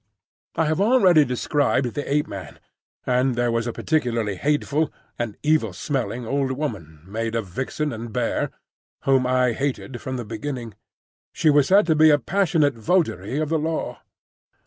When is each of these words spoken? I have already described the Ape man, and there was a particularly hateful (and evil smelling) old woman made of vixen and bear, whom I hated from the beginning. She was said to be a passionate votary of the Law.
I 0.55 0.65
have 0.65 0.81
already 0.81 1.23
described 1.23 1.93
the 1.93 2.11
Ape 2.11 2.25
man, 2.25 2.59
and 3.05 3.35
there 3.35 3.51
was 3.51 3.67
a 3.67 3.71
particularly 3.71 4.35
hateful 4.35 4.91
(and 5.19 5.37
evil 5.43 5.73
smelling) 5.73 6.25
old 6.25 6.53
woman 6.53 7.03
made 7.05 7.35
of 7.35 7.45
vixen 7.45 7.93
and 7.93 8.11
bear, 8.11 8.49
whom 9.03 9.27
I 9.27 9.53
hated 9.53 10.01
from 10.01 10.17
the 10.17 10.25
beginning. 10.25 10.73
She 11.33 11.51
was 11.51 11.67
said 11.67 11.85
to 11.85 11.93
be 11.93 12.09
a 12.09 12.17
passionate 12.17 12.73
votary 12.73 13.37
of 13.39 13.49
the 13.49 13.59
Law. 13.59 13.99